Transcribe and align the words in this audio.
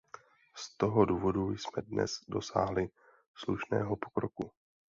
Z 0.55 0.77
toho 0.77 1.05
důvodu 1.05 1.51
jsme 1.57 1.81
dnes 1.81 2.11
dosáhli 2.27 2.89
slušného 3.35 3.95
pokroku. 3.95 4.51